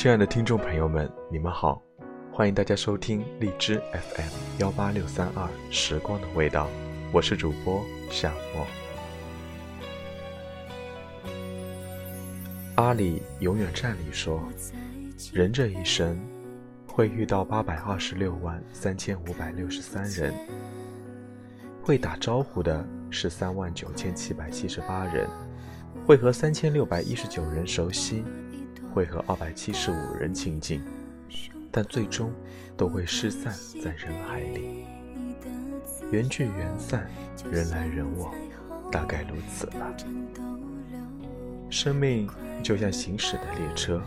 [0.00, 1.82] 亲爱的听众朋友们，你们好，
[2.32, 6.68] 欢迎大家收听荔枝 FM 幺八六三二《时光的味道》，
[7.12, 8.66] 我是主播夏沫。
[12.76, 14.42] 阿里永远站里说，
[15.34, 16.18] 人这一生
[16.86, 20.32] 会遇到八百二十六万三千五百六十三人，
[21.82, 25.28] 会打招呼的是三万九千七百七十八人，
[26.06, 28.24] 会和三千六百一十九人熟悉。
[28.92, 30.82] 会和二百七十五人亲近，
[31.70, 32.32] 但最终
[32.76, 34.84] 都会失散在人海里。
[36.10, 37.08] 缘聚缘散，
[37.50, 38.34] 人来人往，
[38.90, 39.94] 大概如此吧。
[41.70, 42.28] 生命
[42.64, 44.02] 就像行驶的列车，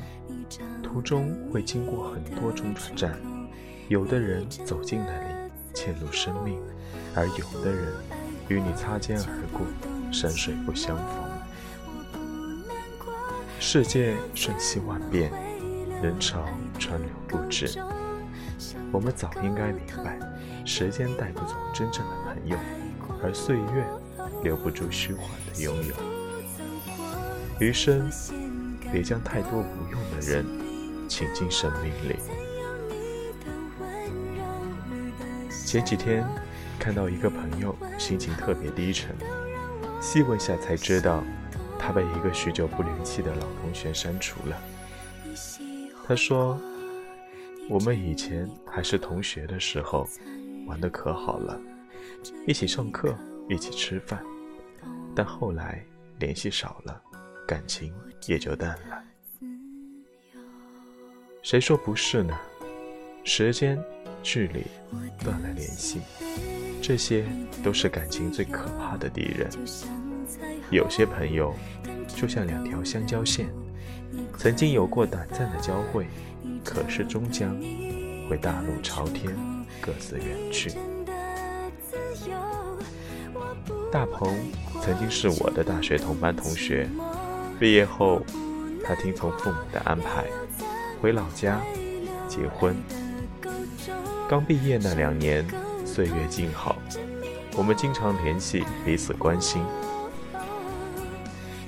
[0.83, 3.17] 途中会经过很多中转站。
[3.87, 6.57] 有的人走进了你，嵌入生命；
[7.15, 7.93] 而有的人
[8.49, 9.65] 与你擦肩而过，
[10.11, 11.32] 山水不相逢。
[13.65, 15.31] 世界瞬息万变，
[16.01, 16.43] 人潮
[16.77, 17.79] 川流不止。
[18.91, 20.19] 我们早应该明白，
[20.65, 22.57] 时间带不走真正的朋友，
[23.23, 23.87] 而岁月
[24.43, 25.95] 留不住虚幻的拥有。
[27.57, 28.11] 余生，
[28.91, 30.45] 别将太多无用的人
[31.07, 32.17] 请进生命里。
[35.65, 36.27] 前几天
[36.77, 39.15] 看到一个朋友心情特别低沉，
[40.01, 41.23] 细问下才知道。
[41.77, 44.61] 他被一个许久不联系的老同学删除了。
[46.05, 46.59] 他说
[47.69, 50.07] ：“我们以前还是同学的时候，
[50.67, 51.59] 玩的可好了，
[52.45, 53.17] 一起上课，
[53.49, 54.23] 一起吃饭。
[55.15, 55.83] 但后来
[56.19, 57.01] 联系少了，
[57.47, 57.93] 感情
[58.27, 59.03] 也就淡了。
[61.41, 62.37] 谁说不是呢？
[63.23, 63.81] 时间、
[64.21, 64.63] 距离、
[65.23, 66.01] 断了联系，
[66.81, 67.25] 这些
[67.63, 69.49] 都是感情最可怕的敌人。”
[70.69, 71.53] 有些朋友
[72.07, 73.47] 就像两条相交线，
[74.37, 76.07] 曾经有过短暂的交汇，
[76.63, 77.55] 可是终将
[78.29, 79.35] 会大路朝天，
[79.81, 80.71] 各自远去。
[83.91, 84.35] 大鹏
[84.81, 86.89] 曾经是我的大学同班同学，
[87.59, 88.21] 毕业后
[88.83, 90.25] 他听从父母的安排，
[90.99, 91.61] 回老家
[92.27, 92.75] 结婚。
[94.27, 95.45] 刚毕业那两年，
[95.85, 96.77] 岁月静好，
[97.55, 99.61] 我们经常联系，彼此关心。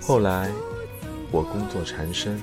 [0.08, 0.52] 后来，
[1.32, 2.40] 我工作缠身，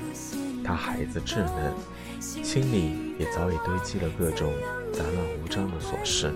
[0.65, 1.73] 他孩子稚嫩，
[2.21, 4.53] 心里也早已堆积了各种
[4.93, 6.35] 杂乱无章的琐事，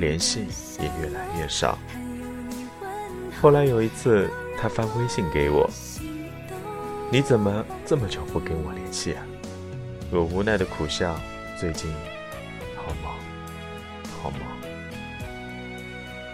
[0.00, 0.48] 联系
[0.80, 1.78] 也越来越少。
[3.40, 4.28] 后来有一次，
[4.60, 5.70] 他发微信给我
[7.08, 9.22] ：“你怎么这么久不跟我联系啊？”
[10.10, 11.16] 我无奈的苦笑
[11.56, 11.88] ：“最近
[12.74, 13.14] 好忙，
[14.20, 14.40] 好忙。”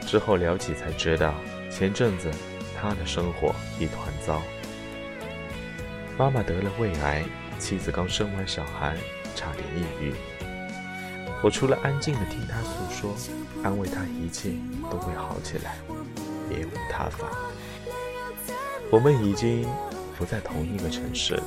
[0.09, 1.35] 之后聊起才知道，
[1.71, 2.31] 前阵子。
[2.85, 4.43] 他的生活一团糟，
[6.19, 7.25] 妈妈得了胃癌，
[7.59, 8.95] 妻子刚生完小孩，
[9.35, 10.13] 差点抑郁。
[11.43, 13.17] 我除了安静的听他诉说，
[13.63, 14.51] 安慰他一切
[14.91, 15.77] 都会好起来，
[16.47, 17.27] 别无他法。
[18.91, 19.67] 我们已经
[20.19, 21.45] 不在同一个城市了，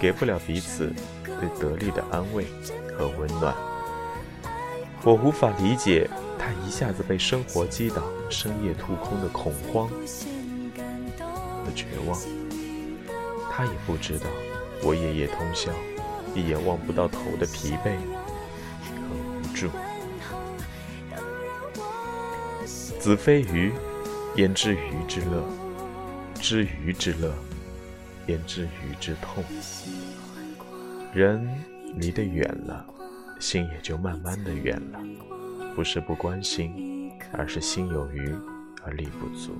[0.00, 0.90] 给不了彼此
[1.22, 2.46] 对得力的安慰
[2.96, 3.54] 和温暖。
[5.02, 6.08] 我无法理解
[6.38, 9.90] 他一下子被生活击倒，深夜吐空的恐慌。
[11.64, 12.18] 和绝望，
[13.50, 14.26] 他也不知道
[14.82, 15.70] 我夜夜通宵、
[16.34, 17.96] 一眼望不到头的疲惫
[18.82, 19.70] 和无助。
[22.98, 23.72] 子非鱼，
[24.36, 25.44] 焉知鱼之乐？
[26.34, 27.32] 知鱼之乐，
[28.26, 29.44] 焉知鱼之痛？
[31.12, 31.48] 人
[31.96, 32.84] 离得远了，
[33.38, 35.00] 心也就慢慢的远了。
[35.74, 38.34] 不是不关心，而是心有余
[38.84, 39.52] 而力不足。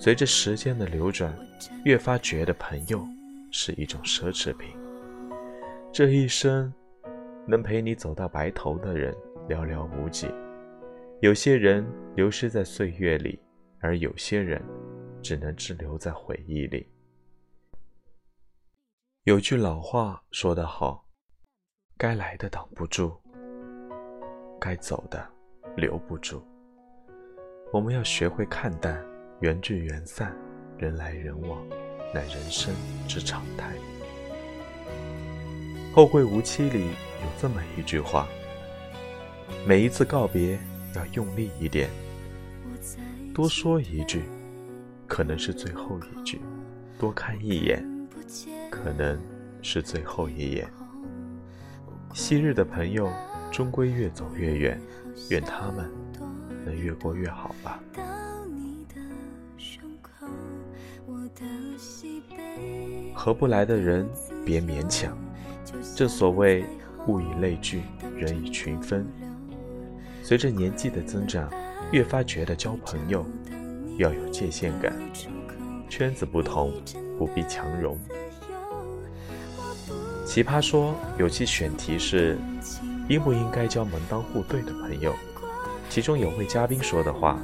[0.00, 1.36] 随着时间的流转，
[1.84, 3.04] 越发觉得朋友
[3.50, 4.70] 是一种奢侈品。
[5.92, 6.72] 这一生
[7.48, 9.12] 能陪你走到白头的人
[9.48, 10.28] 寥寥无几，
[11.20, 13.40] 有些人流失在岁月里，
[13.80, 14.62] 而有些人
[15.20, 16.86] 只能滞留在回忆里。
[19.24, 21.04] 有句老话说得好
[21.98, 23.20] ：“该来的挡不住，
[24.60, 25.28] 该走的
[25.76, 26.40] 留不住。”
[27.72, 29.04] 我们要学会看淡。
[29.40, 30.34] 缘聚缘散，
[30.78, 31.64] 人来人往，
[32.12, 32.74] 乃人生
[33.06, 33.72] 之常态。
[35.94, 38.26] 《后会无期》里有这么一句话：
[39.64, 40.58] 每一次告别
[40.96, 41.88] 要用力一点，
[43.32, 44.24] 多说一句，
[45.06, 46.38] 可能是最后一句；
[46.98, 47.80] 多看一眼，
[48.68, 49.16] 可能
[49.62, 50.68] 是最后一眼。
[52.12, 53.08] 昔日的朋友，
[53.52, 54.80] 终归越走越远，
[55.30, 55.88] 愿他们
[56.64, 57.80] 能越过越好吧。
[63.28, 64.08] 合不来的人
[64.42, 65.14] 别勉强，
[65.94, 66.64] 正所谓
[67.08, 67.82] 物以类聚，
[68.16, 69.06] 人以群分。
[70.22, 71.46] 随着年纪的增长，
[71.92, 73.26] 越发觉得交朋友
[73.98, 74.96] 要有界限感，
[75.90, 76.72] 圈子不同，
[77.18, 77.98] 不必强融。
[80.24, 82.38] 奇葩说有期选题是
[83.10, 85.14] 应不应该交门当户对的朋友，
[85.90, 87.38] 其中有位嘉宾说的话，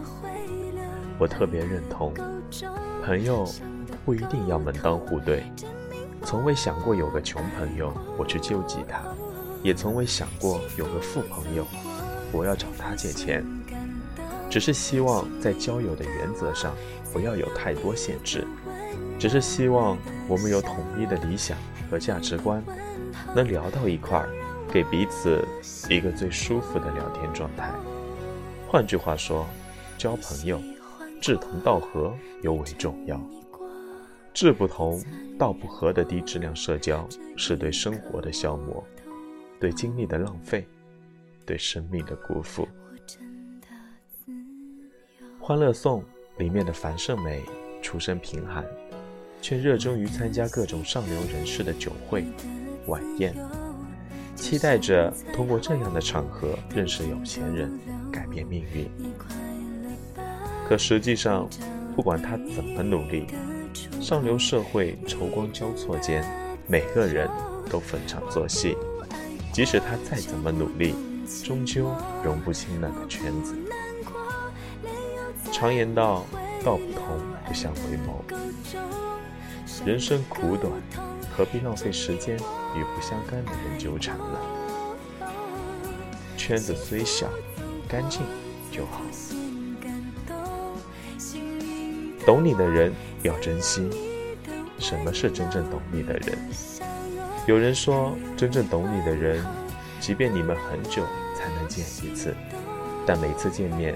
[1.19, 2.15] 我特别认同。
[3.05, 3.47] 朋友
[4.03, 5.45] 不一定要门当户对，
[6.25, 9.03] 从未想过有个穷朋友我去救济他，
[9.63, 11.67] 也从未想过有个富朋友
[12.33, 13.45] 我要找他借钱，
[14.51, 16.75] 只是希望在交友的原则上
[17.13, 18.47] 不要有太多限制，
[19.19, 19.97] 只是希望
[20.29, 21.57] 我们有统一的理想。
[21.91, 22.65] 和价值观
[23.37, 24.29] 能聊到一块儿，
[24.73, 25.47] 给彼此
[25.89, 27.71] 一个最舒服的聊天状态。
[28.67, 29.47] 换句话说，
[29.99, 30.59] 交朋友，
[31.21, 32.13] 志同道合
[32.43, 33.21] 尤为重要。
[34.35, 35.01] 志不同
[35.39, 38.85] 道不合的低质量社交，是对生活的消磨，
[39.59, 40.67] 对精力的浪费，
[41.47, 42.69] 对生命的辜负。
[45.41, 46.03] 《欢乐颂》
[46.39, 47.43] 里面的樊胜美
[47.81, 48.63] 出身贫寒。
[49.41, 52.25] 却热衷于参加各种上流人士的酒会、
[52.87, 53.35] 晚宴，
[54.35, 57.79] 期待着通过这样的场合认识有钱人，
[58.11, 58.91] 改变命运。
[60.67, 61.47] 可实际上，
[61.95, 63.27] 不管他怎么努力，
[64.01, 66.25] 上流社会愁光交错间，
[66.67, 67.29] 每个人
[67.71, 68.77] 都逢场作戏。
[69.53, 70.95] 即使他再怎么努力，
[71.45, 71.95] 终究
[72.25, 73.57] 融不进那个圈子。
[75.53, 76.25] 常言道
[76.65, 78.25] ：“道不同，不相为谋。”
[79.87, 80.73] 人生苦短，
[81.37, 84.39] 何必浪费时间与不相干的人纠缠呢？
[86.37, 87.29] 圈子虽小，
[87.89, 88.23] 干净
[88.71, 89.03] 就好。
[92.27, 92.93] 懂你的人
[93.23, 93.89] 要珍惜。
[94.79, 96.39] 什么是真正懂你的人？
[97.47, 99.45] 有人说，真正懂你的人，
[100.01, 101.05] 即便你们很久
[101.37, 102.35] 才能见一次，
[103.07, 103.95] 但每次见面，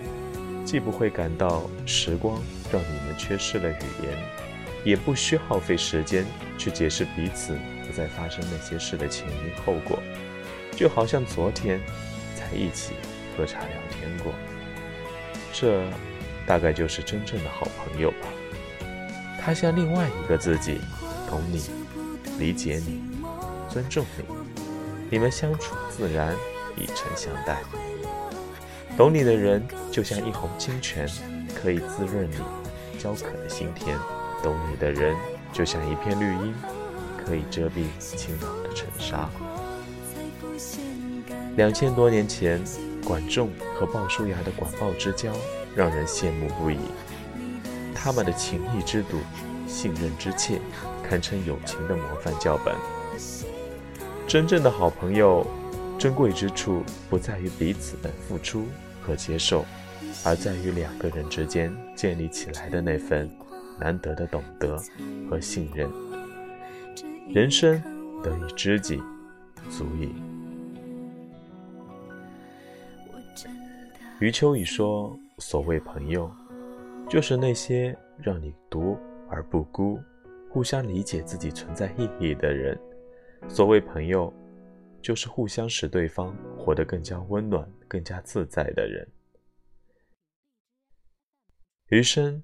[0.65, 2.39] 既不会感到时光
[2.71, 4.13] 让你们缺失了语言。
[4.85, 6.25] 也不需耗费时间
[6.57, 9.99] 去解释彼此不再发生那些事的前因后果，
[10.77, 11.81] 就好像昨天
[12.37, 12.93] 才一起
[13.37, 14.33] 喝茶聊天过。
[15.53, 15.83] 这
[16.49, 18.27] 大概就是真正的好朋友吧。
[19.39, 20.81] 他像另外一个自己，
[21.29, 21.63] 懂你，
[22.39, 23.03] 理解你，
[23.69, 24.25] 尊重你，
[25.11, 26.35] 你们相处自然，
[26.75, 27.59] 以诚相待。
[28.97, 29.63] 懂你的人
[29.93, 31.07] 就像一泓清泉，
[31.55, 32.37] 可以滋润你
[32.99, 33.97] 焦渴的心田。
[34.43, 35.15] 懂你的人，
[35.53, 36.55] 就像一片绿荫，
[37.25, 39.29] 可以遮蔽晴朗的尘沙。
[41.57, 42.63] 两千多年前，
[43.05, 45.33] 管仲和鲍叔牙的管鲍之交，
[45.79, 46.77] 让人羡慕不已。
[47.95, 49.19] 他们的情谊之笃，
[49.69, 50.61] 信任之切，
[51.05, 52.75] 堪称友情的模范教本。
[54.27, 55.47] 真正的好朋友，
[55.97, 58.67] 珍贵之处不在于彼此的付出
[59.01, 59.65] 和接受，
[60.25, 63.31] 而在于两个人之间建立起来的那份。
[63.81, 64.77] 难得的懂得
[65.31, 65.89] 和信任，
[67.29, 67.81] 人生
[68.25, 69.01] 得一知己
[69.71, 70.13] 足矣。
[74.19, 76.31] 余秋雨说：“所谓朋友，
[77.09, 78.99] 就是那些让你独
[79.29, 79.99] 而不孤，
[80.51, 82.79] 互相理解自己存在意义的人。
[83.49, 84.33] 所谓朋友，
[85.01, 89.09] 就是互相使对方活得更加温暖、更加自在的人。
[91.89, 92.43] 余生。”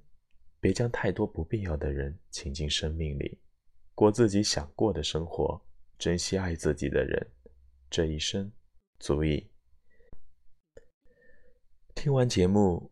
[0.61, 3.39] 别将太多不必要的人请进生命里，
[3.95, 5.61] 过自己想过的生活，
[5.99, 7.27] 珍惜爱自己的人，
[7.91, 8.51] 这一生
[8.99, 9.47] 足矣。
[11.95, 12.91] 听完节目，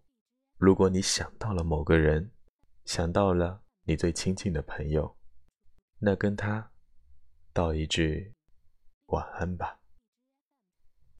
[0.62, 2.30] 如果你想到了某个人，
[2.84, 5.16] 想到了你最亲近的朋友，
[5.98, 6.70] 那跟他
[7.52, 8.32] 道一句
[9.06, 9.81] 晚安吧。